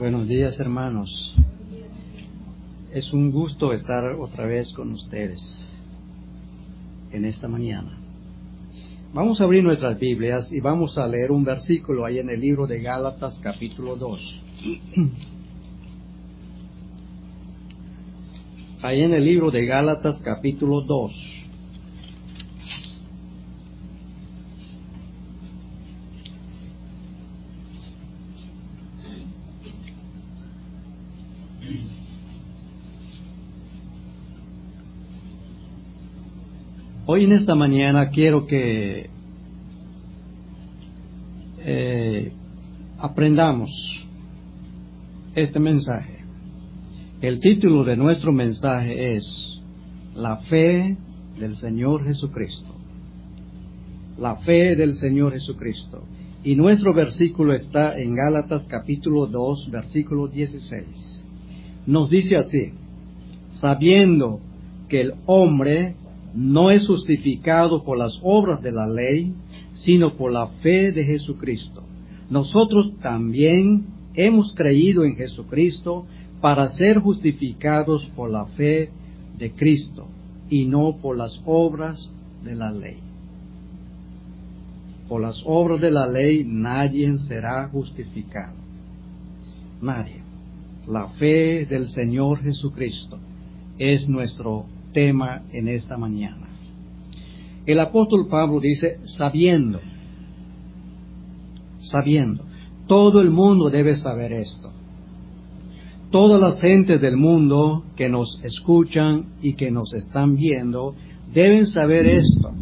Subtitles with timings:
[0.00, 1.36] Buenos días hermanos.
[2.90, 5.38] Es un gusto estar otra vez con ustedes
[7.12, 7.98] en esta mañana.
[9.12, 12.66] Vamos a abrir nuestras Biblias y vamos a leer un versículo ahí en el libro
[12.66, 14.40] de Gálatas capítulo 2.
[18.80, 21.39] Ahí en el libro de Gálatas capítulo 2.
[37.12, 39.10] Hoy en esta mañana quiero que
[41.58, 42.32] eh,
[43.00, 43.68] aprendamos
[45.34, 46.18] este mensaje.
[47.20, 49.26] El título de nuestro mensaje es
[50.14, 50.96] La fe
[51.36, 52.76] del Señor Jesucristo.
[54.16, 56.04] La fe del Señor Jesucristo.
[56.44, 60.86] Y nuestro versículo está en Gálatas capítulo 2, versículo 16.
[61.86, 62.70] Nos dice así,
[63.54, 64.38] sabiendo
[64.88, 65.96] que el hombre
[66.34, 69.34] no es justificado por las obras de la ley,
[69.74, 71.82] sino por la fe de Jesucristo.
[72.28, 76.06] Nosotros también hemos creído en Jesucristo
[76.40, 78.90] para ser justificados por la fe
[79.38, 80.06] de Cristo
[80.48, 82.10] y no por las obras
[82.44, 82.98] de la ley.
[85.08, 88.54] Por las obras de la ley nadie será justificado.
[89.82, 90.22] Nadie.
[90.86, 93.18] La fe del Señor Jesucristo
[93.78, 96.48] es nuestro tema en esta mañana.
[97.66, 99.80] El apóstol Pablo dice, sabiendo,
[101.82, 102.44] sabiendo,
[102.86, 104.72] todo el mundo debe saber esto.
[106.10, 110.94] Todas las gentes del mundo que nos escuchan y que nos están viendo
[111.32, 112.52] deben saber esto,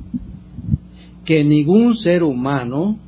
[1.24, 2.98] que ningún ser humano,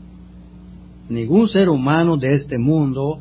[1.10, 3.18] ningún ser humano de este mundo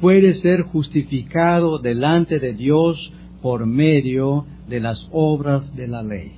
[0.00, 6.32] puede ser justificado delante de Dios por medio de las obras de la ley.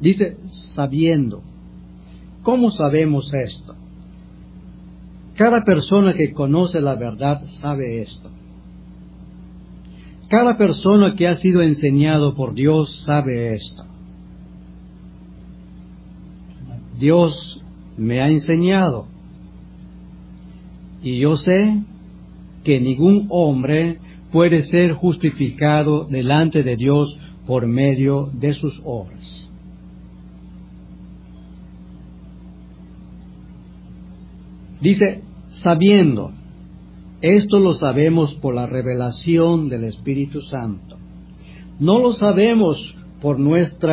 [0.00, 0.36] Dice,
[0.74, 1.42] sabiendo.
[2.42, 3.74] ¿Cómo sabemos esto?
[5.34, 8.30] Cada persona que conoce la verdad sabe esto.
[10.28, 13.84] Cada persona que ha sido enseñado por Dios sabe esto.
[16.98, 17.62] Dios
[17.96, 19.06] me ha enseñado
[21.02, 21.82] y yo sé
[22.64, 23.98] que ningún hombre
[24.32, 29.48] puede ser justificado delante de Dios por medio de sus obras.
[34.80, 35.22] Dice,
[35.62, 36.32] sabiendo,
[37.22, 40.96] esto lo sabemos por la revelación del Espíritu Santo.
[41.80, 43.92] No lo sabemos por nuestro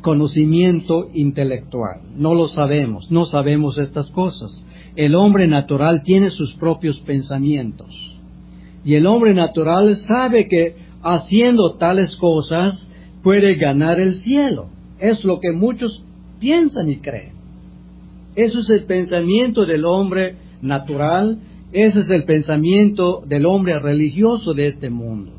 [0.00, 4.64] conocimiento intelectual, no lo sabemos, no sabemos estas cosas.
[4.96, 8.12] El hombre natural tiene sus propios pensamientos
[8.84, 12.88] y el hombre natural sabe que haciendo tales cosas
[13.22, 14.68] puede ganar el cielo.
[14.98, 16.04] Es lo que muchos
[16.38, 17.32] piensan y creen.
[18.34, 21.38] Eso es el pensamiento del hombre natural,
[21.72, 25.32] ese es el pensamiento del hombre religioso de este mundo.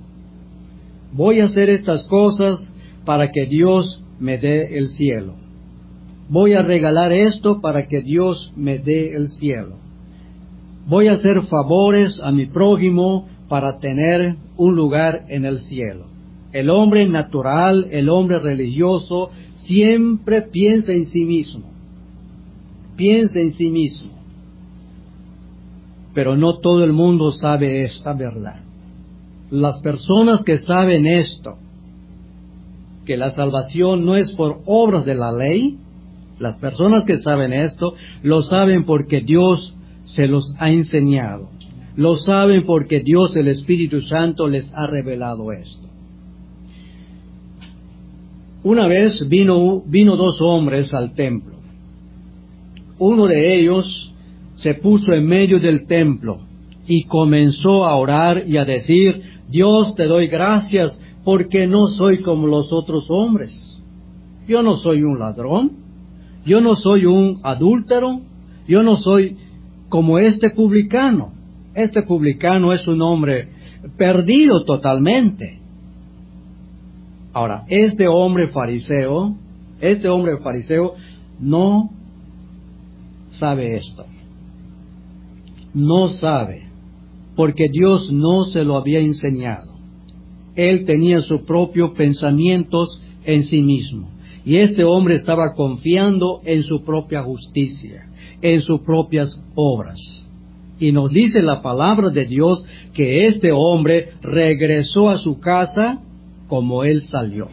[1.11, 2.59] Voy a hacer estas cosas
[3.05, 5.35] para que Dios me dé el cielo.
[6.29, 9.75] Voy a regalar esto para que Dios me dé el cielo.
[10.87, 16.07] Voy a hacer favores a mi prójimo para tener un lugar en el cielo.
[16.53, 21.71] El hombre natural, el hombre religioso, siempre piensa en sí mismo.
[22.95, 24.09] Piensa en sí mismo.
[26.15, 28.59] Pero no todo el mundo sabe esta verdad.
[29.51, 31.57] Las personas que saben esto,
[33.05, 35.77] que la salvación no es por obras de la ley,
[36.39, 37.93] las personas que saben esto,
[38.23, 39.75] lo saben porque Dios
[40.05, 41.53] se los ha enseñado.
[41.95, 45.87] Lo saben porque Dios, el Espíritu Santo, les ha revelado esto.
[48.63, 51.55] Una vez vino, vino dos hombres al templo.
[52.97, 54.13] Uno de ellos
[54.55, 56.39] se puso en medio del templo
[56.87, 62.47] y comenzó a orar y a decir, Dios te doy gracias porque no soy como
[62.47, 63.53] los otros hombres.
[64.47, 65.71] Yo no soy un ladrón,
[66.45, 68.21] yo no soy un adúltero,
[68.67, 69.37] yo no soy
[69.89, 71.32] como este publicano.
[71.75, 73.47] Este publicano es un hombre
[73.97, 75.59] perdido totalmente.
[77.33, 79.35] Ahora, este hombre fariseo,
[79.81, 80.93] este hombre fariseo
[81.39, 81.89] no
[83.39, 84.05] sabe esto.
[85.73, 86.67] No sabe,
[87.35, 89.73] porque Dios no se lo había enseñado.
[90.55, 94.11] Él tenía sus propios pensamientos en sí mismo.
[94.45, 98.05] Y este hombre estaba confiando en su propia justicia,
[98.43, 100.22] en sus propias obras
[100.83, 106.01] Y nos dice la palabra de Dios que este hombre regresó a su casa
[106.49, 107.47] como él salió.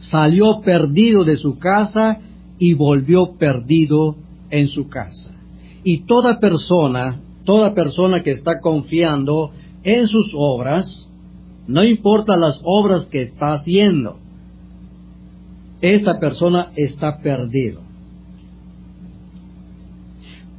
[0.00, 2.18] Salió perdido de su casa
[2.58, 4.16] y volvió perdido
[4.50, 5.34] en su casa.
[5.82, 9.52] Y toda persona, toda persona que está confiando
[9.82, 11.08] en sus obras,
[11.66, 14.18] no importa las obras que está haciendo,
[15.80, 17.80] esta persona está perdido.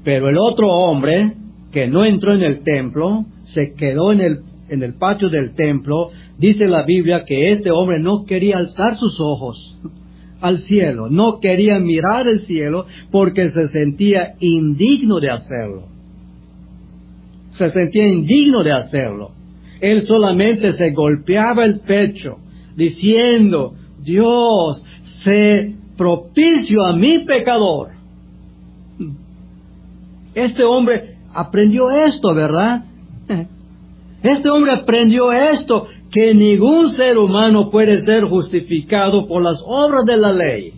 [0.04, 1.43] Pero el otro hombre
[1.74, 4.40] que no entró en el templo, se quedó en el,
[4.70, 9.20] en el patio del templo, dice la Biblia que este hombre no quería alzar sus
[9.20, 9.76] ojos
[10.40, 15.88] al cielo, no quería mirar el cielo porque se sentía indigno de hacerlo.
[17.54, 19.32] Se sentía indigno de hacerlo.
[19.82, 22.38] Él solamente se golpeaba el pecho
[22.76, 23.74] diciendo,
[24.04, 24.84] Dios,
[25.24, 27.90] sé propicio a mi pecador.
[30.36, 32.84] Este hombre aprendió esto, ¿verdad?
[34.24, 40.16] Este hombre aprendió esto, que ningún ser humano puede ser justificado por las obras de
[40.16, 40.74] la ley.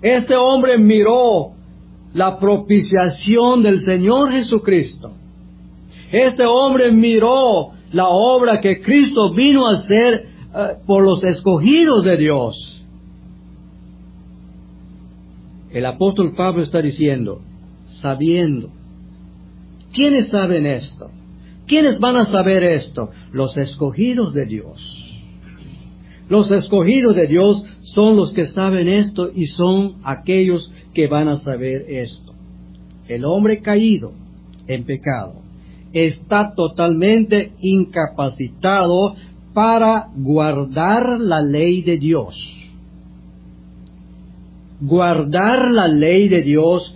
[0.00, 1.54] Este hombre miró
[2.14, 5.12] la propiciación del Señor Jesucristo.
[6.12, 12.16] Este hombre miró la obra que Cristo vino a hacer eh, por los escogidos de
[12.16, 12.84] Dios.
[15.70, 17.40] El apóstol Pablo está diciendo,
[18.02, 18.68] sabiendo.
[19.92, 21.10] ¿Quiénes saben esto?
[21.66, 23.10] ¿Quiénes van a saber esto?
[23.32, 25.12] Los escogidos de Dios.
[26.28, 31.38] Los escogidos de Dios son los que saben esto y son aquellos que van a
[31.38, 32.32] saber esto.
[33.08, 34.12] El hombre caído
[34.66, 35.42] en pecado
[35.92, 39.14] está totalmente incapacitado
[39.52, 42.34] para guardar la ley de Dios.
[44.80, 46.94] Guardar la ley de Dios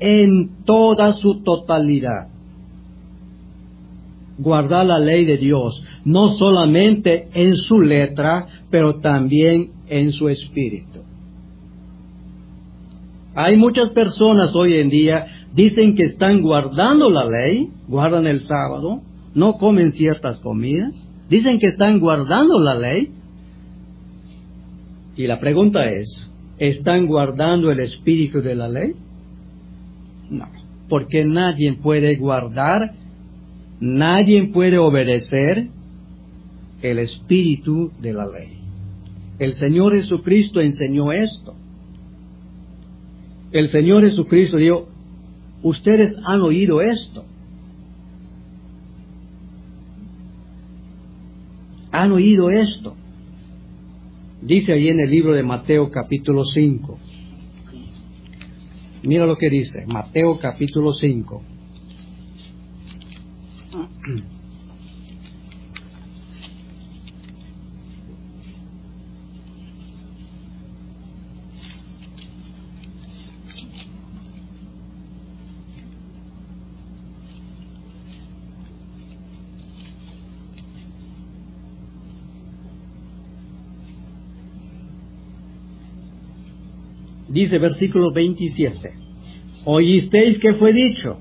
[0.00, 2.28] en toda su totalidad.
[4.38, 11.00] Guardar la ley de Dios, no solamente en su letra, pero también en su espíritu.
[13.34, 19.02] Hay muchas personas hoy en día dicen que están guardando la ley, guardan el sábado,
[19.34, 20.94] no comen ciertas comidas,
[21.28, 23.10] dicen que están guardando la ley.
[25.16, 26.28] Y la pregunta es,
[26.58, 28.94] ¿están guardando el espíritu de la ley?
[30.30, 30.48] No,
[30.88, 32.94] porque nadie puede guardar,
[33.80, 35.68] nadie puede obedecer
[36.82, 38.58] el espíritu de la ley.
[39.38, 41.54] El Señor Jesucristo enseñó esto.
[43.52, 44.88] El Señor Jesucristo dijo,
[45.62, 47.24] ustedes han oído esto.
[51.92, 52.94] Han oído esto.
[54.42, 56.98] Dice ahí en el libro de Mateo capítulo 5.
[59.06, 61.42] Mira lo que dice, Mateo capítulo 5.
[87.36, 88.94] Dice versículo 27,
[89.66, 91.18] oísteis que fue dicho,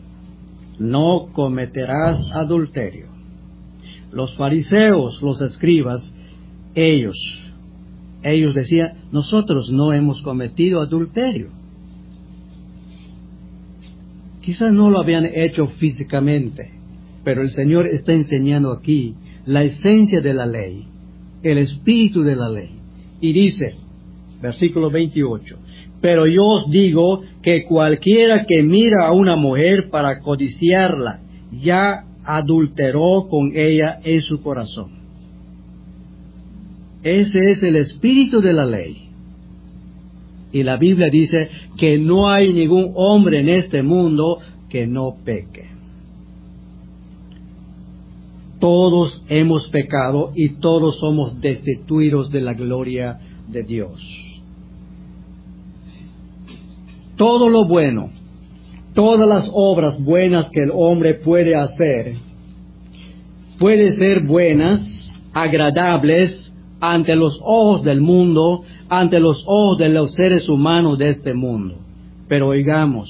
[0.79, 3.07] no cometerás adulterio.
[4.13, 6.15] Los fariseos, los escribas,
[6.73, 7.17] ellos,
[8.23, 11.49] ellos decían, nosotros no hemos cometido adulterio.
[14.41, 16.71] Quizás no lo habían hecho físicamente,
[17.25, 20.87] pero el Señor está enseñando aquí la esencia de la ley,
[21.43, 22.69] el espíritu de la ley.
[23.19, 23.75] Y dice,
[24.41, 25.64] versículo 28,
[26.05, 31.21] pero yo os digo que cualquiera que mira a una mujer para codiciarla,
[31.63, 34.91] ya adulteró con ella en su corazón.
[37.01, 39.09] Ese es el espíritu de la ley.
[40.51, 44.37] Y la Biblia dice que no hay ningún hombre en este mundo
[44.69, 45.65] que no peque.
[48.59, 54.24] Todos hemos pecado y todos somos destituidos de la gloria de Dios
[57.15, 58.09] todo lo bueno,
[58.93, 62.15] todas las obras buenas que el hombre puede hacer,
[63.59, 64.81] puede ser buenas,
[65.33, 71.33] agradables ante los ojos del mundo, ante los ojos de los seres humanos de este
[71.33, 71.77] mundo.
[72.27, 73.09] Pero oigamos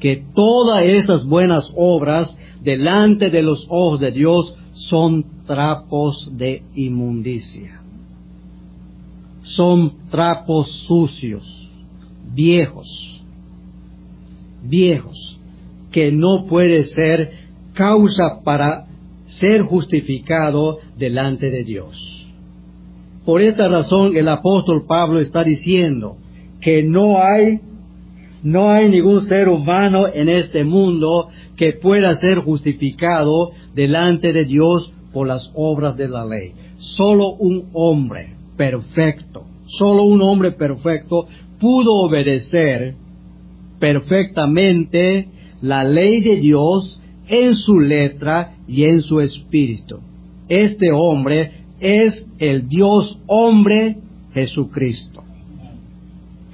[0.00, 7.80] que todas esas buenas obras delante de los ojos de Dios son trapos de inmundicia.
[9.42, 11.65] Son trapos sucios
[12.36, 12.86] viejos,
[14.62, 15.40] viejos,
[15.90, 17.32] que no puede ser
[17.72, 18.86] causa para
[19.26, 22.26] ser justificado delante de Dios.
[23.24, 26.16] Por esta razón el apóstol Pablo está diciendo
[26.60, 27.60] que no hay
[28.42, 34.92] no hay ningún ser humano en este mundo que pueda ser justificado delante de Dios
[35.12, 36.52] por las obras de la ley.
[36.78, 41.26] Solo un hombre perfecto, solo un hombre perfecto
[41.60, 42.94] pudo obedecer
[43.78, 45.28] perfectamente
[45.62, 49.98] la ley de Dios en su letra y en su espíritu.
[50.48, 53.96] Este hombre es el Dios hombre
[54.32, 55.22] Jesucristo.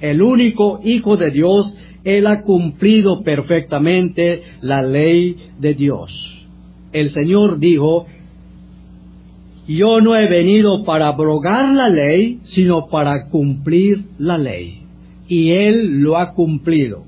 [0.01, 6.11] El único Hijo de Dios, Él ha cumplido perfectamente la ley de Dios.
[6.91, 8.05] El Señor dijo,
[9.67, 14.82] yo no he venido para abrogar la ley, sino para cumplir la ley.
[15.27, 17.03] Y Él lo ha cumplido.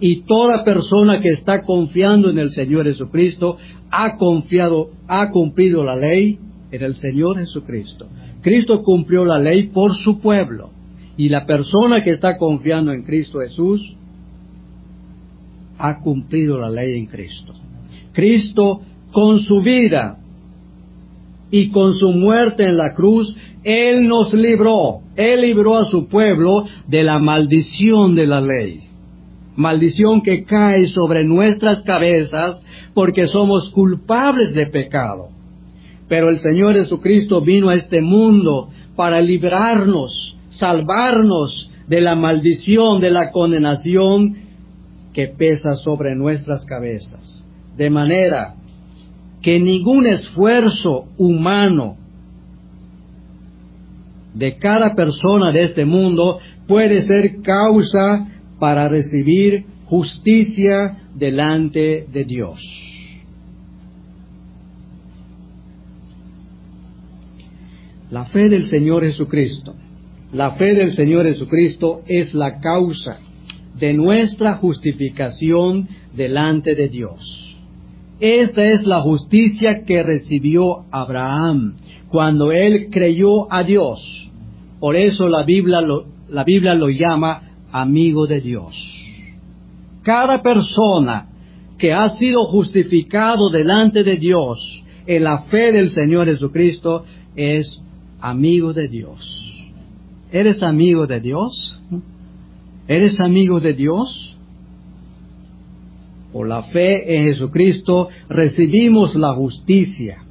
[0.00, 3.56] Y toda persona que está confiando en el Señor Jesucristo
[3.90, 6.38] ha confiado, ha cumplido la ley
[6.70, 8.08] en el Señor Jesucristo.
[8.42, 10.70] Cristo cumplió la ley por su pueblo.
[11.16, 13.94] Y la persona que está confiando en Cristo Jesús
[15.78, 17.52] ha cumplido la ley en Cristo.
[18.12, 18.80] Cristo
[19.12, 20.18] con su vida
[21.54, 23.32] y con su muerte en la cruz,
[23.62, 28.80] Él nos libró, Él libró a su pueblo de la maldición de la ley.
[29.54, 32.60] Maldición que cae sobre nuestras cabezas
[32.92, 35.28] porque somos culpables de pecado.
[36.08, 43.12] Pero el Señor Jesucristo vino a este mundo para librarnos, salvarnos de la maldición, de
[43.12, 44.38] la condenación
[45.12, 47.44] que pesa sobre nuestras cabezas.
[47.76, 48.56] De manera
[49.44, 51.98] que ningún esfuerzo humano
[54.32, 58.26] de cada persona de este mundo puede ser causa
[58.58, 62.58] para recibir justicia delante de Dios.
[68.10, 69.74] La fe del Señor Jesucristo.
[70.32, 73.18] La fe del Señor Jesucristo es la causa
[73.78, 75.86] de nuestra justificación
[76.16, 77.43] delante de Dios.
[78.20, 81.74] Esta es la justicia que recibió Abraham
[82.08, 84.30] cuando él creyó a Dios.
[84.78, 87.42] Por eso la Biblia lo, la Biblia lo llama
[87.72, 88.74] amigo de Dios.
[90.02, 91.26] Cada persona
[91.78, 97.04] que ha sido justificado delante de Dios en la fe del Señor Jesucristo
[97.34, 97.82] es
[98.20, 99.52] amigo de Dios.
[100.30, 101.80] ¿Eres amigo de Dios?
[102.86, 104.33] ¿Eres amigo de Dios?
[106.34, 110.24] Por la fe en Jesucristo recibimos la justicia.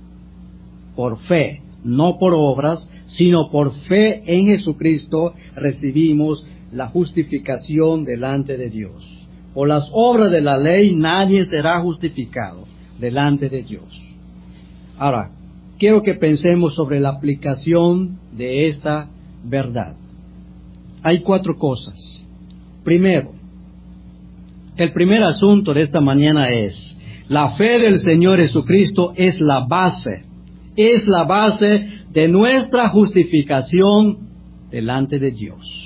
[0.98, 8.70] Por fe, no por obras, sino por fe en Jesucristo recibimos la justificación delante de
[8.70, 9.02] Dios.
[9.54, 12.66] Por las obras de la ley nadie será justificado
[13.00, 14.02] delante de Dios.
[14.98, 15.32] Ahora,
[15.80, 19.08] quiero que pensemos sobre la aplicación de esta
[19.46, 19.96] verdad.
[21.02, 21.96] Hay cuatro cosas.
[22.84, 23.32] Primero,
[24.76, 30.26] el primer asunto de esta mañana es, la fe del Señor Jesucristo es la base,
[30.76, 34.18] es la base de nuestra justificación
[34.72, 35.84] delante de Dios.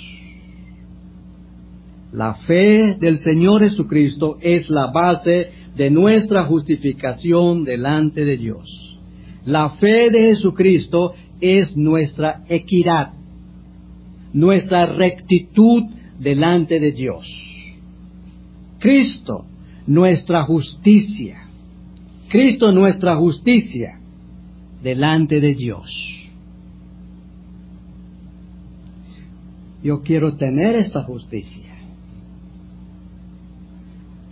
[2.14, 8.98] La fe del Señor Jesucristo es la base de nuestra justificación delante de Dios.
[9.46, 13.12] La fe de Jesucristo es nuestra equidad,
[14.34, 15.84] nuestra rectitud
[16.20, 17.57] delante de Dios.
[18.88, 19.44] Cristo,
[19.86, 21.44] nuestra justicia.
[22.30, 24.00] Cristo, nuestra justicia
[24.82, 25.90] delante de Dios.
[29.84, 31.76] Yo quiero tener esta justicia.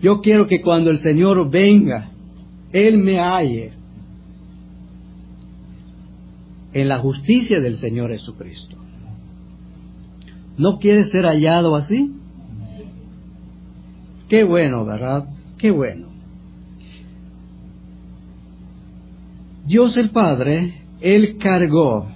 [0.02, 2.12] Yo quiero que cuando el Señor venga,
[2.72, 3.74] Él me halle
[6.72, 8.78] en la justicia del Señor Jesucristo.
[10.58, 12.22] ¿No quiere ser hallado así?
[14.28, 15.26] Qué bueno, ¿verdad?
[15.58, 16.08] Qué bueno.
[19.66, 22.08] Dios el Padre, Él cargó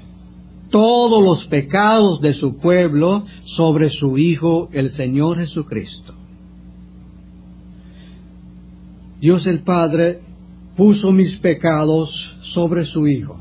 [0.69, 3.25] todos los pecados de su pueblo
[3.57, 6.13] sobre su Hijo, el Señor Jesucristo.
[9.19, 10.19] Dios el Padre
[10.75, 12.09] puso mis pecados
[12.53, 13.39] sobre su Hijo,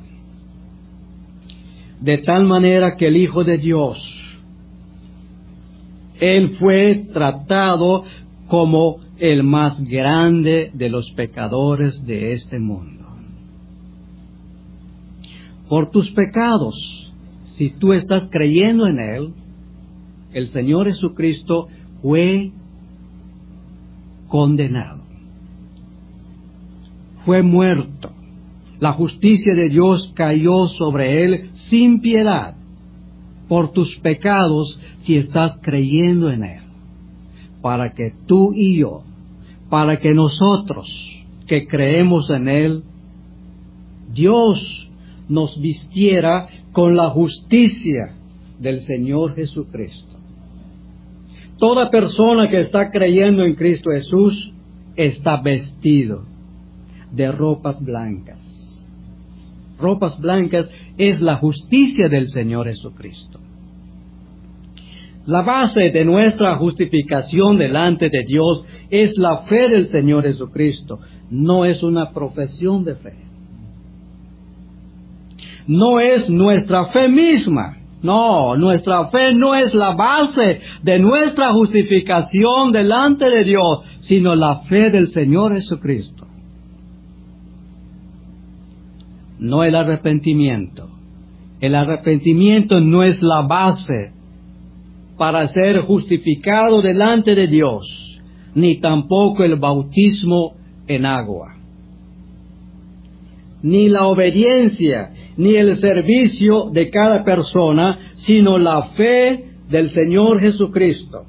[2.00, 3.98] de tal manera que el Hijo de Dios,
[6.18, 8.04] Él fue tratado
[8.49, 13.07] como el más grande de los pecadores de este mundo.
[15.69, 17.12] Por tus pecados,
[17.45, 19.35] si tú estás creyendo en Él,
[20.33, 21.69] el Señor Jesucristo
[22.02, 22.52] fue
[24.28, 24.99] condenado.
[27.28, 28.11] fue muerto.
[28.81, 32.55] La justicia de Dios cayó sobre él sin piedad
[33.49, 36.67] por tus pecados si estás creyendo en él.
[37.68, 39.02] Para que tú y yo,
[39.68, 40.88] para que nosotros
[41.46, 42.82] que creemos en él,
[44.10, 44.88] Dios
[45.28, 48.14] nos vistiera con la justicia
[48.58, 50.16] del Señor Jesucristo.
[51.58, 54.50] Toda persona que está creyendo en Cristo Jesús
[54.96, 56.25] está vestido
[57.12, 58.40] de ropas blancas.
[59.78, 63.38] Ropas blancas es la justicia del Señor Jesucristo.
[65.28, 71.66] La base de nuestra justificación delante de Dios es la fe del Señor Jesucristo, no
[71.66, 73.12] es una profesión de fe.
[75.66, 77.76] No es nuestra fe misma.
[78.00, 84.61] No, nuestra fe no es la base de nuestra justificación delante de Dios, sino la
[84.61, 86.26] fe del Señor Jesucristo.
[89.38, 90.88] No el arrepentimiento.
[91.61, 94.16] El arrepentimiento no es la base
[95.18, 97.87] para ser justificado delante de Dios,
[98.54, 100.54] ni tampoco el bautismo
[100.87, 101.54] en agua.
[103.62, 111.25] Ni la obediencia, ni el servicio de cada persona, sino la fe del Señor Jesucristo.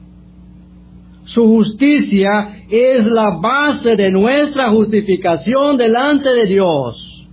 [1.25, 7.27] Su justicia es la base de nuestra justificación delante de Dios.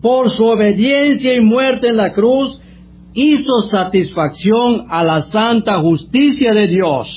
[0.00, 2.60] Por su obediencia y muerte en la cruz,
[3.14, 7.08] hizo satisfacción a la santa justicia de Dios.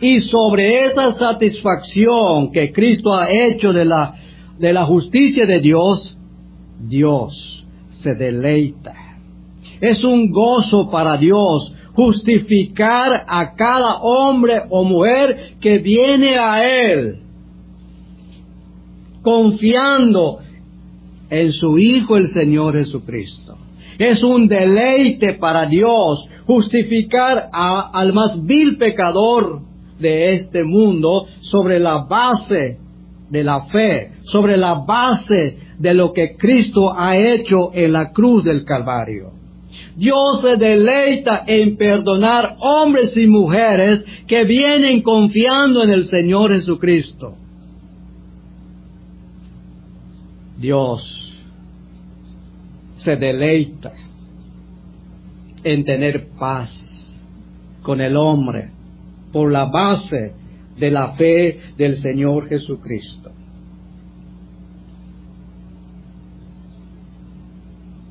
[0.00, 4.14] Y sobre esa satisfacción que Cristo ha hecho de la,
[4.58, 6.16] de la justicia de Dios,
[6.80, 7.64] Dios
[8.02, 8.94] se deleita.
[9.80, 17.18] Es un gozo para Dios justificar a cada hombre o mujer que viene a Él,
[19.22, 20.38] confiando
[21.30, 23.51] en su Hijo el Señor Jesucristo.
[23.98, 29.60] Es un deleite para Dios justificar al más vil pecador
[29.98, 32.78] de este mundo sobre la base
[33.30, 38.44] de la fe, sobre la base de lo que Cristo ha hecho en la cruz
[38.44, 39.30] del Calvario.
[39.96, 47.34] Dios se deleita en perdonar hombres y mujeres que vienen confiando en el Señor Jesucristo.
[50.58, 51.21] Dios
[53.04, 53.92] se deleita
[55.64, 56.70] en tener paz
[57.82, 58.70] con el hombre
[59.32, 60.34] por la base
[60.78, 63.30] de la fe del Señor Jesucristo.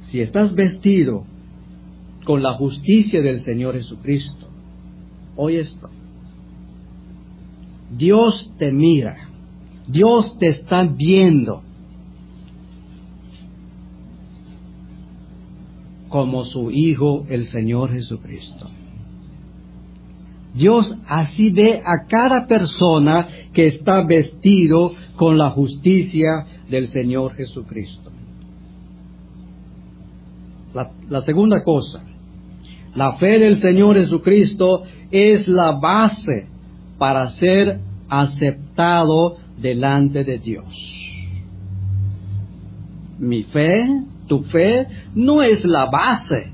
[0.09, 1.25] Si estás vestido
[2.25, 4.47] con la justicia del Señor Jesucristo,
[5.37, 5.89] oye esto.
[7.97, 9.17] Dios te mira,
[9.87, 11.63] Dios te está viendo
[16.11, 18.69] como su Hijo, el Señor Jesucristo.
[20.53, 28.11] Dios así ve a cada persona que está vestido con la justicia del Señor Jesucristo.
[30.73, 32.03] La, la, segunda cosa,
[32.93, 36.47] la fe del Señor Jesucristo es la base
[36.97, 40.65] para ser aceptado delante de Dios.
[43.19, 43.85] Mi fe
[44.31, 46.53] tu fe no es la base,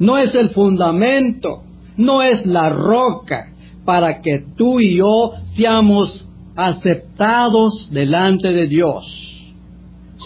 [0.00, 1.62] no es el fundamento,
[1.96, 3.52] no es la roca
[3.84, 9.04] para que tú y yo seamos aceptados delante de Dios.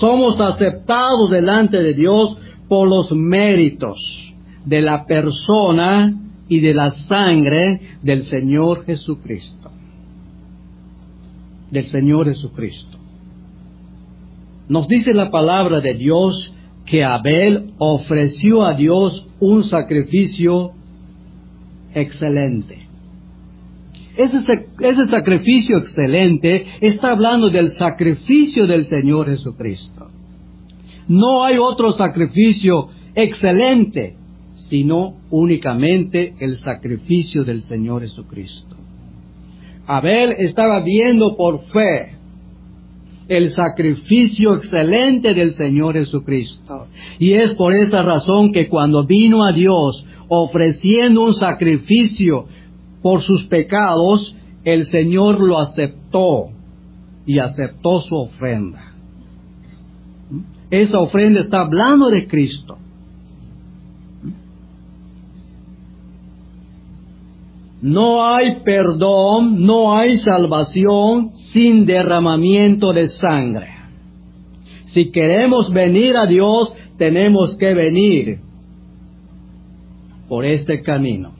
[0.00, 3.98] Somos aceptados delante de Dios por los méritos
[4.64, 6.14] de la persona
[6.48, 9.70] y de la sangre del Señor Jesucristo.
[11.70, 12.96] Del Señor Jesucristo.
[14.70, 16.54] Nos dice la palabra de Dios
[16.90, 20.72] que Abel ofreció a Dios un sacrificio
[21.94, 22.86] excelente.
[24.16, 30.08] Ese, sacrificio excelente está hablando del sacrificio del Señor Jesucristo.
[31.06, 34.16] No hay otro sacrificio excelente,
[34.68, 38.76] sino únicamente el sacrificio del Señor Jesucristo.
[39.86, 42.17] Abel estaba viendo por fe
[43.28, 46.86] el sacrificio excelente del Señor Jesucristo.
[47.18, 52.46] Y es por esa razón que cuando vino a Dios ofreciendo un sacrificio
[53.02, 56.48] por sus pecados, el Señor lo aceptó
[57.26, 58.94] y aceptó su ofrenda.
[60.70, 62.77] Esa ofrenda está hablando de Cristo.
[67.80, 73.68] No hay perdón, no hay salvación sin derramamiento de sangre.
[74.86, 78.38] Si queremos venir a Dios, tenemos que venir
[80.28, 81.32] por este camino,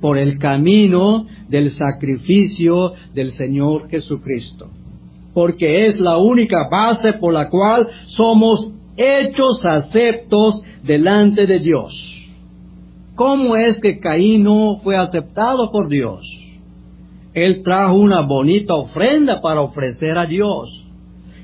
[0.00, 4.68] por el camino del sacrificio del Señor Jesucristo,
[5.32, 12.11] porque es la única base por la cual somos hechos aceptos delante de Dios.
[13.14, 16.26] ¿Cómo es que Caín no fue aceptado por Dios?
[17.34, 20.84] Él trajo una bonita ofrenda para ofrecer a Dios,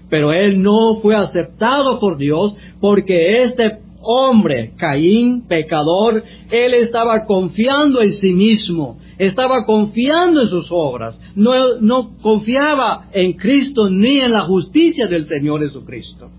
[0.08, 8.00] pero él no fue aceptado por Dios porque este hombre, Caín, pecador, él estaba confiando
[8.00, 14.32] en sí mismo, estaba confiando en sus obras, no, no confiaba en Cristo ni en
[14.32, 16.30] la justicia del Señor Jesucristo.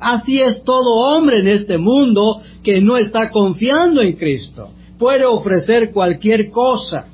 [0.00, 4.70] Así es todo hombre en este mundo que no está confiando en Cristo.
[4.98, 7.06] Puede ofrecer cualquier cosa,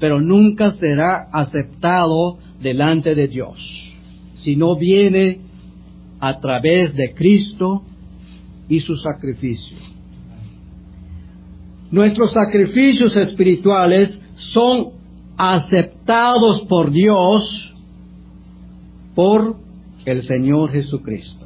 [0.00, 3.58] pero nunca será aceptado delante de Dios.
[4.34, 5.40] Si no viene
[6.20, 7.82] a través de Cristo
[8.68, 9.76] y su sacrificio.
[11.90, 14.94] Nuestros sacrificios espirituales son
[15.36, 17.74] aceptados por Dios
[19.14, 19.56] por
[20.04, 21.43] el Señor Jesucristo.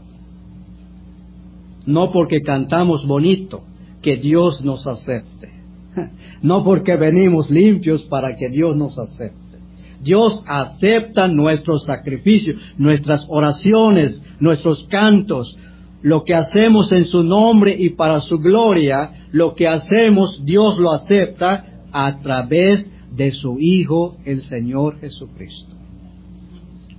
[1.88, 3.62] No porque cantamos bonito
[4.02, 5.48] que Dios nos acepte.
[6.42, 9.58] No porque venimos limpios para que Dios nos acepte.
[10.00, 15.56] Dios acepta nuestros sacrificios, nuestras oraciones, nuestros cantos,
[16.02, 20.92] lo que hacemos en su nombre y para su gloria, lo que hacemos, Dios lo
[20.92, 25.74] acepta a través de su Hijo, el Señor Jesucristo.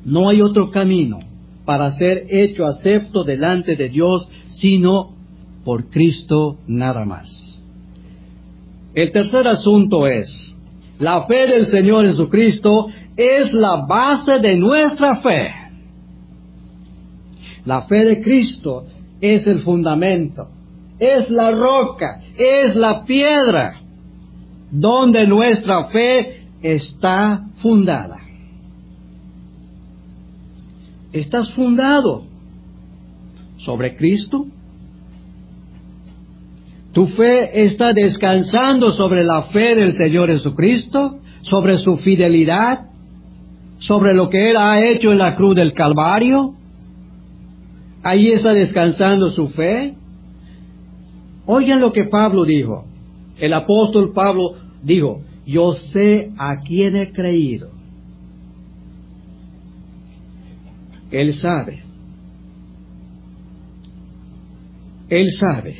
[0.03, 1.19] No hay otro camino
[1.69, 5.11] para ser hecho acepto delante de Dios, sino
[5.63, 7.29] por Cristo nada más.
[8.93, 10.27] El tercer asunto es,
[10.99, 15.51] la fe del Señor Jesucristo es la base de nuestra fe.
[17.65, 18.85] La fe de Cristo
[19.21, 20.49] es el fundamento,
[20.97, 23.79] es la roca, es la piedra
[24.71, 28.17] donde nuestra fe está fundada.
[31.11, 32.28] ¿Estás fundado
[33.59, 34.45] sobre Cristo?
[36.93, 41.19] ¿Tu fe está descansando sobre la fe del Señor Jesucristo?
[41.43, 42.87] ¿Sobre su fidelidad?
[43.79, 46.55] ¿Sobre lo que Él ha hecho en la cruz del Calvario?
[48.03, 49.93] Ahí está descansando su fe.
[51.45, 52.85] Oigan lo que Pablo dijo.
[53.37, 57.69] El apóstol Pablo dijo, yo sé a quién he creído.
[61.11, 61.88] Él sabe.
[65.09, 65.75] Él sabe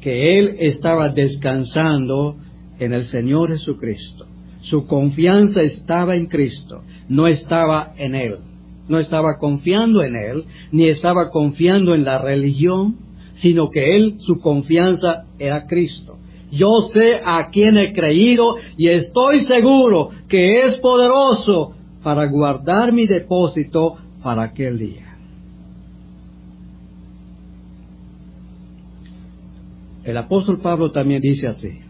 [0.00, 2.36] que él estaba descansando
[2.78, 4.26] en el Señor Jesucristo.
[4.60, 8.36] Su confianza estaba en Cristo, no estaba en él
[8.88, 12.96] no estaba confiando en él, ni estaba confiando en la religión,
[13.34, 16.16] sino que él, su confianza era Cristo.
[16.50, 23.06] Yo sé a quién he creído y estoy seguro que es poderoso para guardar mi
[23.06, 25.05] depósito para aquel día.
[30.06, 31.80] El apóstol Pablo también dice así,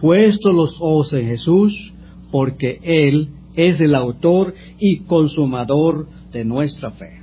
[0.00, 1.92] puesto los ojos en Jesús,
[2.30, 7.20] porque Él es el autor y consumador de nuestra fe.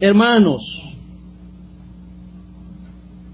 [0.00, 0.62] Hermanos,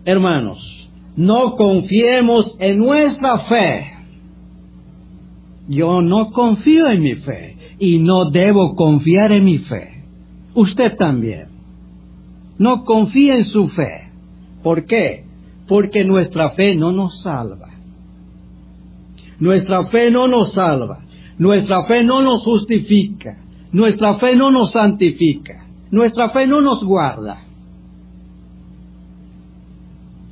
[0.04, 3.92] hermanos, no confiemos en nuestra fe.
[5.68, 10.02] Yo no confío en mi fe y no debo confiar en mi fe.
[10.54, 11.46] Usted también.
[12.58, 14.10] No confíe en su fe.
[14.64, 15.29] ¿Por qué?
[15.70, 17.70] Porque nuestra fe no nos salva.
[19.38, 20.98] Nuestra fe no nos salva.
[21.38, 23.38] Nuestra fe no nos justifica.
[23.72, 27.42] Nuestra fe no nos santifica, nuestra fe no nos guarda.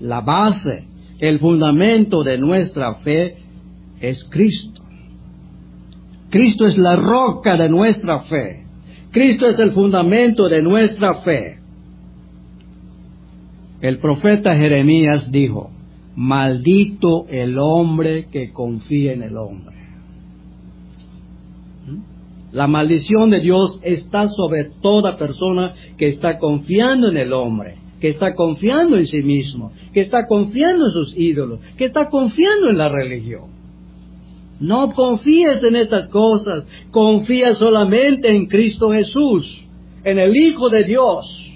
[0.00, 0.86] La base,
[1.20, 3.36] el fundamento de nuestra fe
[4.00, 4.82] es Cristo.
[6.30, 8.64] Cristo es la roca de nuestra fe.
[9.12, 11.57] Cristo es el fundamento de nuestra fe.
[13.80, 15.70] El profeta Jeremías dijo,
[16.16, 19.76] maldito el hombre que confía en el hombre.
[22.50, 28.08] La maldición de Dios está sobre toda persona que está confiando en el hombre, que
[28.08, 32.78] está confiando en sí mismo, que está confiando en sus ídolos, que está confiando en
[32.78, 33.58] la religión.
[34.60, 39.62] No confíes en estas cosas, confía solamente en Cristo Jesús,
[40.02, 41.47] en el Hijo de Dios.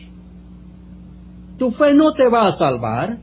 [1.62, 3.18] Tu fe no te va a salvar.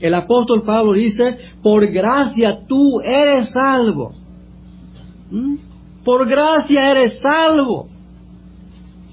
[0.00, 4.14] El apóstol Pablo dice, por gracia tú eres salvo
[5.30, 5.54] ¿Mm?
[6.04, 7.86] Por gracia eres salvo.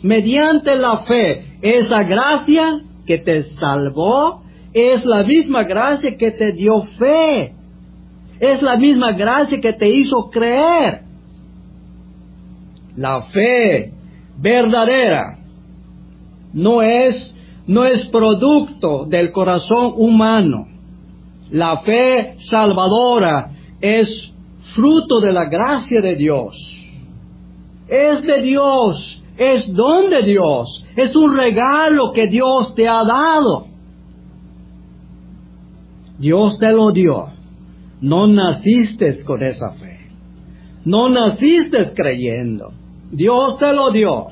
[0.01, 1.59] mediante la fe.
[1.61, 4.41] Esa gracia que te salvó
[4.73, 7.53] es la misma gracia que te dio fe.
[8.39, 11.01] Es la misma gracia que te hizo creer.
[12.95, 13.91] La fe
[14.39, 15.44] verdadera
[16.55, 17.35] no es,
[17.67, 20.67] no es producto del corazón humano.
[21.51, 24.31] La fe salvadora es
[24.73, 26.55] fruto de la gracia de Dios.
[27.87, 33.67] Es de Dios, es don de Dios, es un regalo que Dios te ha dado.
[36.17, 37.27] Dios te lo dio.
[38.01, 40.07] No naciste con esa fe.
[40.85, 42.71] No naciste creyendo.
[43.11, 44.27] Dios te lo dio.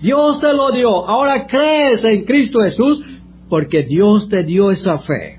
[0.00, 1.06] Dios te lo dio.
[1.06, 3.04] Ahora crees en Cristo Jesús
[3.48, 5.38] porque Dios te dio esa fe.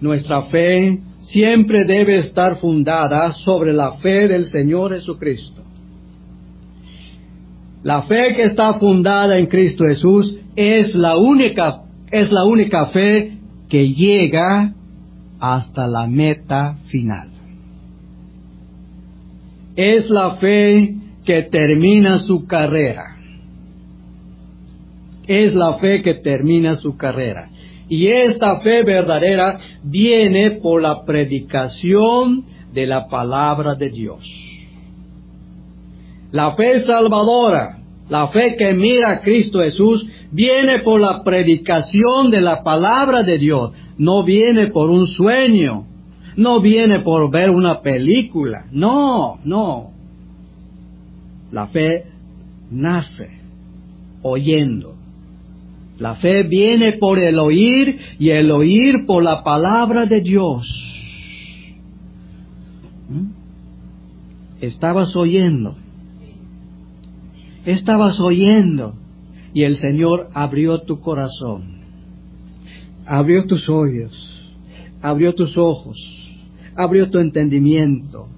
[0.00, 5.62] Nuestra fe siempre debe estar fundada sobre la fe del Señor Jesucristo.
[7.82, 13.38] La fe que está fundada en Cristo Jesús es la única, es la única fe
[13.68, 14.72] que llega
[15.40, 17.28] hasta la meta final.
[19.74, 23.16] Es la fe que termina su carrera.
[25.26, 27.48] Es la fe que termina su carrera.
[27.88, 34.24] Y esta fe verdadera viene por la predicación de la palabra de Dios.
[36.32, 42.40] La fe salvadora, la fe que mira a Cristo Jesús, viene por la predicación de
[42.40, 45.84] la palabra de Dios, no viene por un sueño,
[46.36, 49.91] no viene por ver una película, no, no.
[51.52, 52.06] La fe
[52.70, 53.30] nace
[54.22, 54.96] oyendo.
[55.98, 60.66] La fe viene por el oír y el oír por la palabra de Dios.
[63.08, 63.30] ¿Mm?
[64.60, 65.76] Estabas oyendo.
[67.64, 68.94] Estabas oyendo
[69.54, 71.62] y el Señor abrió tu corazón,
[73.06, 74.50] abrió tus oídos,
[75.00, 75.96] abrió tus ojos,
[76.74, 78.28] abrió tu entendimiento,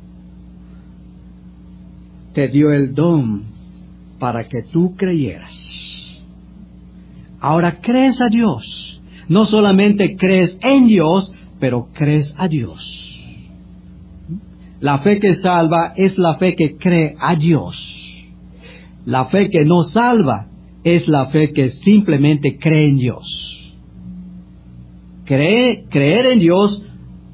[2.34, 3.44] te dio el don
[4.18, 5.54] para que tú creyeras.
[7.40, 9.00] Ahora crees a Dios.
[9.28, 12.80] No solamente crees en Dios, pero crees a Dios.
[14.80, 17.76] La fe que salva es la fe que cree a Dios.
[19.06, 20.46] La fe que no salva
[20.82, 23.40] es la fe que simplemente cree en Dios.
[25.24, 26.82] creer en Dios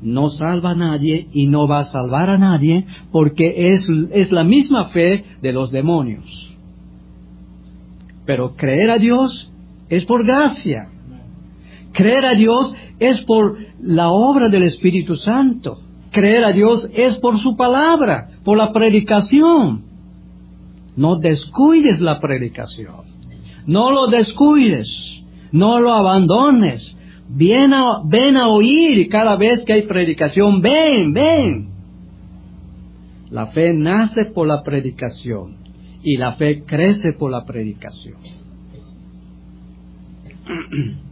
[0.02, 4.44] no salva a nadie y no va a salvar a nadie porque es, es la
[4.44, 6.50] misma fe de los demonios.
[8.24, 9.52] Pero creer a Dios
[9.88, 10.88] es por gracia.
[11.92, 15.80] Creer a Dios es por la obra del Espíritu Santo.
[16.12, 19.84] Creer a Dios es por su palabra, por la predicación.
[20.96, 23.04] No descuides la predicación.
[23.66, 24.88] No lo descuides.
[25.52, 26.96] No lo abandones.
[27.32, 30.60] Ven a, ven a oír cada vez que hay predicación.
[30.60, 31.68] Ven, ven.
[33.30, 35.56] La fe nace por la predicación
[36.02, 38.16] y la fe crece por la predicación.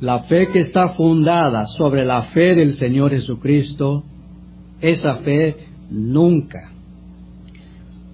[0.00, 4.04] La fe que está fundada sobre la fe del Señor Jesucristo,
[4.80, 5.56] esa fe
[5.90, 6.70] nunca,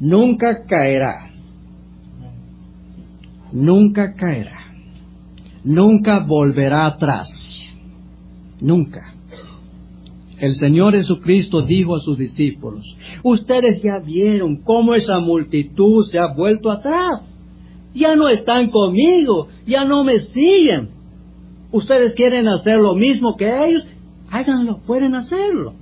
[0.01, 1.34] nunca caerá.
[3.55, 4.67] Nunca caerá.
[5.63, 7.29] Nunca volverá atrás.
[8.61, 9.15] Nunca.
[10.41, 12.85] El Señor Jesucristo dijo a sus discípulos,
[13.23, 17.31] ustedes ya vieron cómo esa multitud se ha vuelto atrás.
[17.95, 20.89] Ya no están conmigo, ya no me siguen.
[21.71, 23.85] Ustedes quieren hacer lo mismo que ellos,
[24.31, 25.75] háganlo, pueden hacerlo.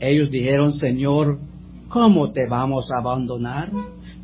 [0.00, 1.38] Ellos dijeron, Señor,
[1.88, 3.70] ¿cómo te vamos a abandonar?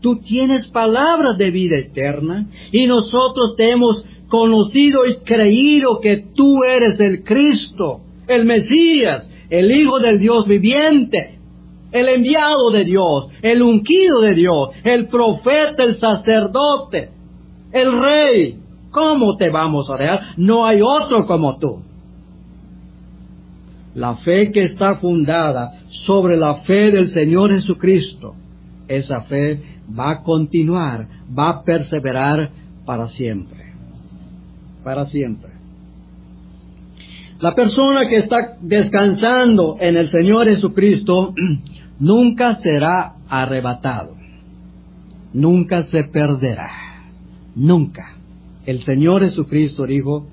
[0.04, 6.62] Tú tienes palabras de vida eterna y nosotros te hemos conocido y creído que tú
[6.62, 11.38] eres el Cristo, el Mesías, el Hijo del Dios viviente,
[11.90, 17.08] el enviado de Dios, el ungido de Dios, el profeta, el sacerdote,
[17.72, 18.58] el rey.
[18.90, 20.20] ¿Cómo te vamos a dejar?
[20.36, 21.78] No hay otro como tú.
[23.94, 28.34] La fe que está fundada sobre la fe del Señor Jesucristo,
[28.86, 32.50] esa fe va a continuar, va a perseverar
[32.84, 33.72] para siempre.
[34.82, 35.50] Para siempre.
[37.40, 41.34] La persona que está descansando en el Señor Jesucristo
[41.98, 44.16] nunca será arrebatado,
[45.32, 46.70] nunca se perderá,
[47.54, 48.16] nunca.
[48.66, 50.26] El Señor Jesucristo dijo,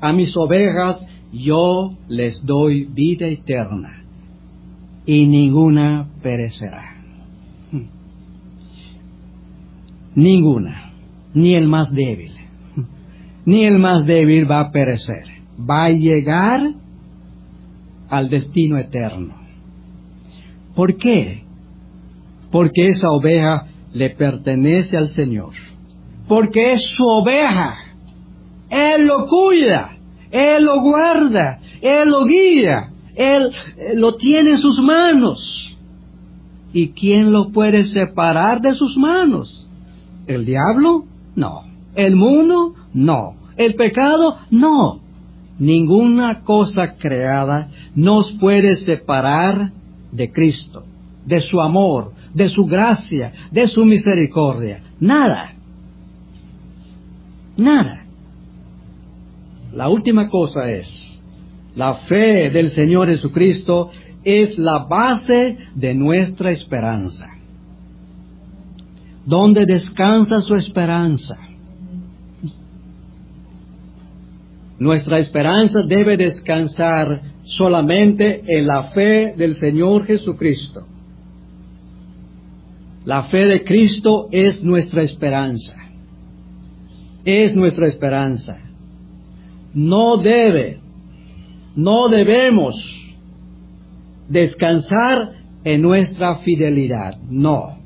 [0.00, 0.98] a mis ovejas
[1.32, 4.02] yo les doy vida eterna
[5.06, 6.91] y ninguna perecerá.
[10.14, 10.92] Ninguna,
[11.34, 12.32] ni el más débil,
[13.44, 15.24] ni el más débil va a perecer,
[15.58, 16.60] va a llegar
[18.10, 19.34] al destino eterno.
[20.74, 21.42] ¿Por qué?
[22.50, 25.54] Porque esa oveja le pertenece al Señor.
[26.28, 27.74] Porque es su oveja.
[28.68, 29.92] Él lo cuida,
[30.30, 33.50] Él lo guarda, Él lo guía, Él
[33.94, 35.76] lo tiene en sus manos.
[36.72, 39.61] ¿Y quién lo puede separar de sus manos?
[40.26, 41.04] ¿El diablo?
[41.34, 41.62] No.
[41.94, 42.74] ¿El mundo?
[42.94, 43.34] No.
[43.56, 44.38] ¿El pecado?
[44.50, 45.00] No.
[45.58, 49.70] Ninguna cosa creada nos puede separar
[50.10, 50.84] de Cristo,
[51.26, 54.82] de su amor, de su gracia, de su misericordia.
[54.98, 55.52] Nada.
[57.56, 58.04] Nada.
[59.72, 60.88] La última cosa es,
[61.74, 63.90] la fe del Señor Jesucristo
[64.24, 67.31] es la base de nuestra esperanza.
[69.24, 71.36] ¿Dónde descansa su esperanza?
[74.78, 80.86] Nuestra esperanza debe descansar solamente en la fe del Señor Jesucristo.
[83.04, 85.76] La fe de Cristo es nuestra esperanza.
[87.24, 88.58] Es nuestra esperanza.
[89.72, 90.80] No debe,
[91.76, 92.74] no debemos
[94.28, 95.32] descansar
[95.62, 97.16] en nuestra fidelidad.
[97.30, 97.81] No.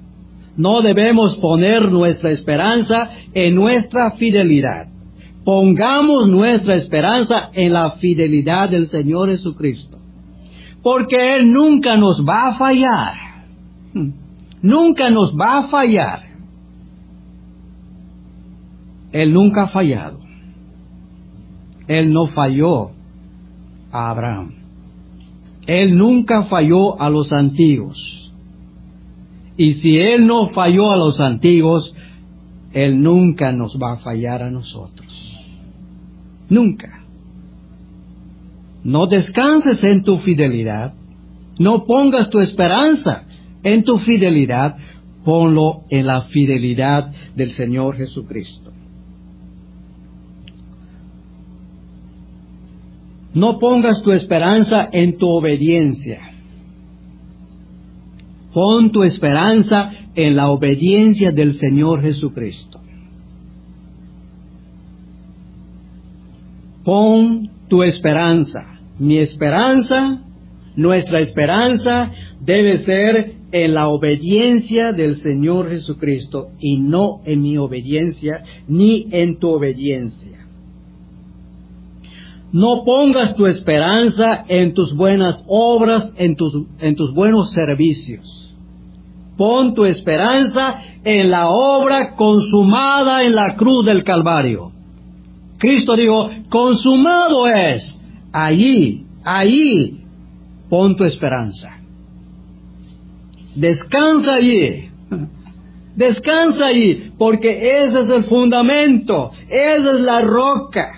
[0.56, 4.88] No debemos poner nuestra esperanza en nuestra fidelidad.
[5.44, 9.98] Pongamos nuestra esperanza en la fidelidad del Señor Jesucristo.
[10.82, 13.14] Porque Él nunca nos va a fallar.
[14.62, 16.20] Nunca nos va a fallar.
[19.12, 20.18] Él nunca ha fallado.
[21.86, 22.90] Él no falló
[23.92, 24.52] a Abraham.
[25.66, 28.25] Él nunca falló a los antiguos.
[29.56, 31.94] Y si Él no falló a los antiguos,
[32.72, 35.06] Él nunca nos va a fallar a nosotros.
[36.48, 37.00] Nunca.
[38.84, 40.94] No descanses en tu fidelidad.
[41.58, 43.24] No pongas tu esperanza
[43.62, 44.76] en tu fidelidad.
[45.24, 48.70] Ponlo en la fidelidad del Señor Jesucristo.
[53.34, 56.25] No pongas tu esperanza en tu obediencia.
[58.56, 62.80] Pon tu esperanza en la obediencia del Señor Jesucristo.
[66.82, 68.78] Pon tu esperanza.
[68.98, 70.22] Mi esperanza,
[70.74, 78.42] nuestra esperanza debe ser en la obediencia del Señor Jesucristo y no en mi obediencia
[78.68, 80.46] ni en tu obediencia.
[82.52, 88.45] No pongas tu esperanza en tus buenas obras, en tus, en tus buenos servicios.
[89.36, 94.72] Pon tu esperanza en la obra consumada en la cruz del Calvario.
[95.58, 97.94] Cristo dijo, consumado es.
[98.32, 100.04] Allí, allí,
[100.68, 101.78] pon tu esperanza.
[103.54, 104.90] Descansa allí.
[105.96, 110.92] Descansa allí, porque ese es el fundamento, esa es la roca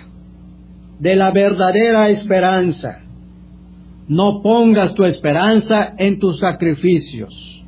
[0.99, 2.99] de la verdadera esperanza.
[4.09, 7.58] No pongas tu esperanza en tus sacrificios.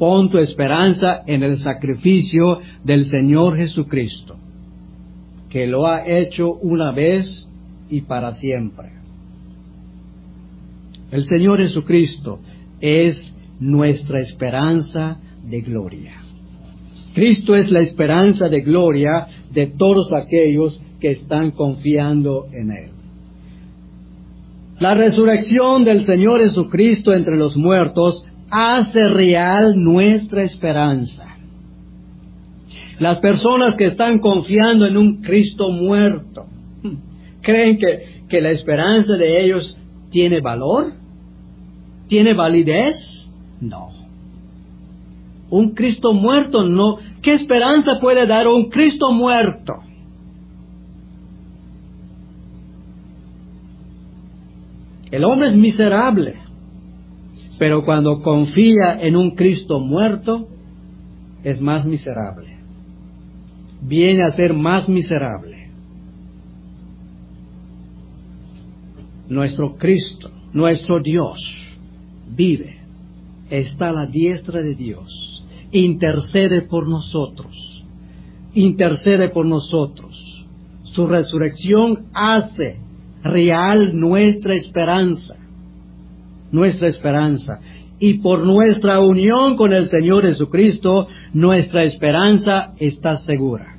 [0.00, 4.36] Pon tu esperanza en el sacrificio del Señor Jesucristo
[5.50, 7.46] que lo ha hecho una vez
[7.90, 8.88] y para siempre.
[11.10, 12.38] El Señor Jesucristo
[12.80, 16.14] es nuestra esperanza de gloria.
[17.12, 22.90] Cristo es la esperanza de gloria de todos aquellos que están confiando en Él.
[24.78, 31.26] La resurrección del Señor Jesucristo entre los muertos hace real nuestra esperanza.
[32.98, 36.46] Las personas que están confiando en un Cristo muerto,
[37.40, 39.76] ¿creen que, que la esperanza de ellos
[40.10, 40.92] tiene valor?
[42.08, 42.96] ¿Tiene validez?
[43.60, 43.90] No.
[45.48, 46.98] Un Cristo muerto no.
[47.22, 49.74] ¿Qué esperanza puede dar un Cristo muerto?
[55.10, 56.36] El hombre es miserable,
[57.60, 60.48] pero cuando confía en un Cristo muerto,
[61.44, 62.50] es más miserable
[63.80, 65.70] viene a ser más miserable.
[69.28, 71.40] Nuestro Cristo, nuestro Dios,
[72.28, 72.78] vive,
[73.48, 77.84] está a la diestra de Dios, intercede por nosotros,
[78.54, 80.44] intercede por nosotros.
[80.82, 82.78] Su resurrección hace
[83.22, 85.36] real nuestra esperanza,
[86.52, 87.60] nuestra esperanza.
[87.98, 93.76] Y por nuestra unión con el Señor Jesucristo, nuestra esperanza está segura.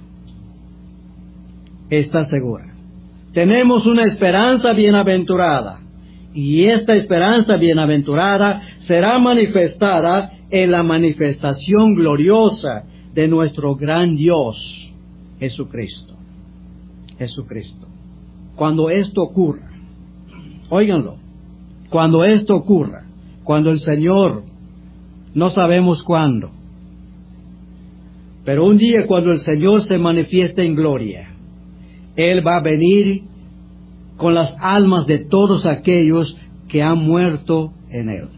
[1.89, 2.65] Está segura.
[3.33, 5.79] Tenemos una esperanza bienaventurada.
[6.33, 14.57] Y esta esperanza bienaventurada será manifestada en la manifestación gloriosa de nuestro gran Dios,
[15.39, 16.13] Jesucristo.
[17.17, 17.87] Jesucristo.
[18.55, 19.69] Cuando esto ocurra,
[20.69, 21.17] óiganlo,
[21.91, 23.03] cuando esto ocurra,
[23.43, 24.43] cuando el Señor,
[25.35, 26.49] no sabemos cuándo,
[28.45, 31.33] pero un día cuando el Señor se manifieste en gloria,
[32.15, 33.23] Él va a venir
[34.15, 36.35] con las almas de todos aquellos
[36.69, 38.29] que han muerto en Él.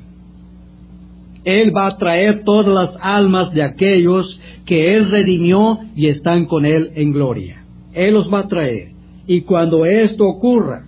[1.44, 6.66] Él va a traer todas las almas de aquellos que Él redimió y están con
[6.66, 7.64] Él en gloria.
[7.94, 8.94] Él los va a traer.
[9.28, 10.86] Y cuando esto ocurra,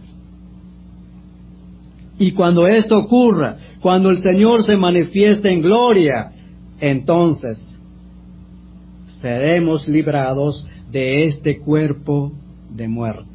[2.17, 6.31] y cuando esto ocurra, cuando el Señor se manifieste en gloria,
[6.79, 7.63] entonces
[9.21, 12.31] seremos librados de este cuerpo
[12.69, 13.29] de muerte.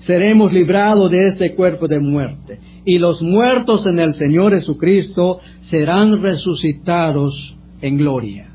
[0.00, 2.58] Seremos librados de este cuerpo de muerte.
[2.84, 8.48] Y los muertos en el Señor Jesucristo serán resucitados en gloria.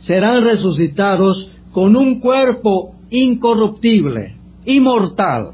[0.00, 4.34] Serán resucitados con un cuerpo incorruptible,
[4.64, 5.52] inmortal.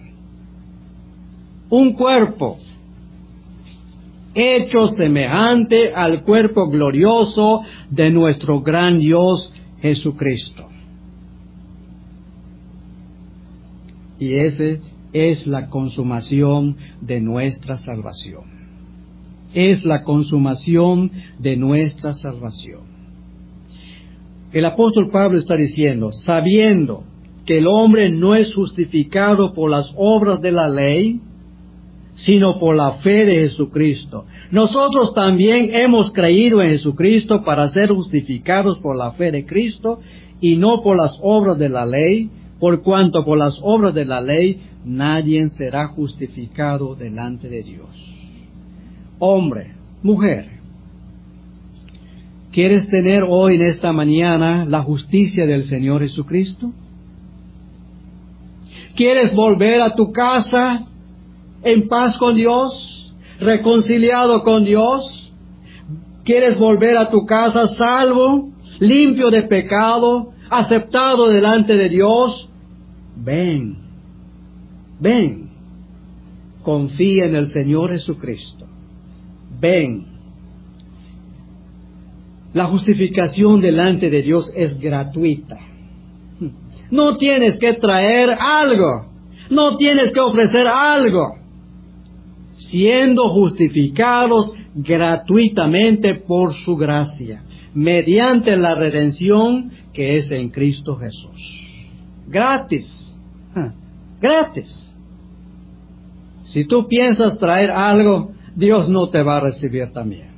[1.71, 2.59] Un cuerpo
[4.35, 10.67] hecho semejante al cuerpo glorioso de nuestro gran Dios Jesucristo.
[14.19, 14.81] Y ese
[15.13, 18.45] es la consumación de nuestra salvación.
[19.55, 22.83] Es la consumación de nuestra salvación.
[24.53, 27.05] El apóstol Pablo está diciendo, sabiendo
[27.47, 31.21] que el hombre no es justificado por las obras de la ley,
[32.25, 34.27] sino por la fe de Jesucristo.
[34.51, 40.01] Nosotros también hemos creído en Jesucristo para ser justificados por la fe de Cristo
[40.41, 44.21] y no por las obras de la ley, por cuanto por las obras de la
[44.21, 47.89] ley nadie será justificado delante de Dios.
[49.19, 50.47] Hombre, mujer,
[52.53, 56.73] ¿quieres tener hoy en esta mañana la justicia del Señor Jesucristo?
[58.95, 60.87] ¿Quieres volver a tu casa
[61.63, 65.33] en paz con Dios, reconciliado con Dios?
[66.25, 72.49] ¿Quieres volver a tu casa salvo, limpio de pecado, aceptado delante de Dios?
[73.17, 73.77] Ven,
[74.99, 75.51] ven,
[76.63, 78.67] confía en el Señor Jesucristo.
[79.61, 80.07] Ven.
[82.53, 85.59] La justificación delante de Dios es gratuita.
[86.91, 89.07] No tienes que traer algo,
[89.51, 91.40] no tienes que ofrecer algo
[92.71, 97.43] siendo justificados gratuitamente por su gracia,
[97.75, 101.61] mediante la redención que es en Cristo Jesús.
[102.29, 103.19] Gratis,
[103.55, 103.73] ah,
[104.21, 104.87] gratis.
[106.45, 110.31] Si tú piensas traer algo, Dios no te va a recibir también.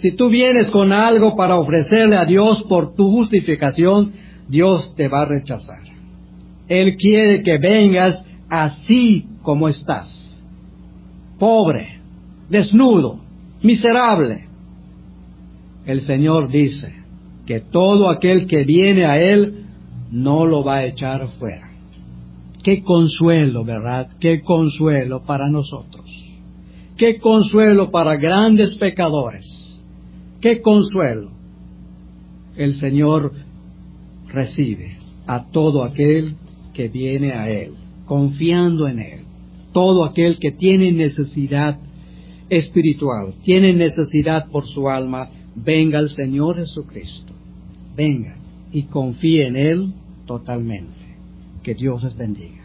[0.00, 4.12] Si tú vienes con algo para ofrecerle a Dios por tu justificación,
[4.48, 5.82] Dios te va a rechazar.
[6.68, 10.19] Él quiere que vengas así como estás
[11.40, 11.98] pobre,
[12.50, 13.18] desnudo,
[13.62, 14.44] miserable.
[15.86, 16.94] El Señor dice
[17.46, 19.64] que todo aquel que viene a Él
[20.12, 21.70] no lo va a echar fuera.
[22.62, 24.10] Qué consuelo, ¿verdad?
[24.20, 26.04] Qué consuelo para nosotros.
[26.98, 29.46] Qué consuelo para grandes pecadores.
[30.42, 31.30] Qué consuelo.
[32.54, 33.32] El Señor
[34.28, 36.34] recibe a todo aquel
[36.74, 37.72] que viene a Él,
[38.04, 39.29] confiando en Él
[39.72, 41.78] todo aquel que tiene necesidad
[42.48, 47.32] espiritual, tiene necesidad por su alma, venga al Señor Jesucristo.
[47.96, 48.36] Venga
[48.72, 49.92] y confíe en Él
[50.26, 50.90] totalmente.
[51.62, 52.59] Que Dios les bendiga.